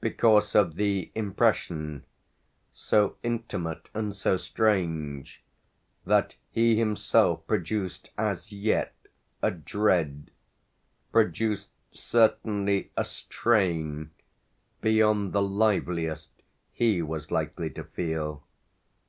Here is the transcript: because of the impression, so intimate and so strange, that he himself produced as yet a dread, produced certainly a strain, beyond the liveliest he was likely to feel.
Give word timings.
because 0.00 0.56
of 0.56 0.74
the 0.74 1.12
impression, 1.14 2.04
so 2.72 3.16
intimate 3.22 3.88
and 3.94 4.16
so 4.16 4.36
strange, 4.36 5.44
that 6.04 6.34
he 6.50 6.76
himself 6.76 7.46
produced 7.46 8.10
as 8.18 8.50
yet 8.50 8.92
a 9.42 9.52
dread, 9.52 10.32
produced 11.12 11.70
certainly 11.92 12.90
a 12.96 13.04
strain, 13.04 14.10
beyond 14.80 15.32
the 15.32 15.40
liveliest 15.40 16.30
he 16.72 17.00
was 17.00 17.30
likely 17.30 17.70
to 17.70 17.84
feel. 17.84 18.42